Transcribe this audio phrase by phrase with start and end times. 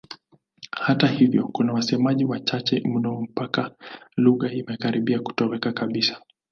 [0.71, 3.71] Hata hivyo kuna wasemaji wachache mno mpaka
[4.17, 6.21] lugha imekaribia kutoweka kabisa.